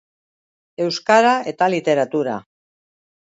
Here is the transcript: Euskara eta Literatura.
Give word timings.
Euskara 0.85 1.35
eta 1.53 1.67
Literatura. 1.73 2.39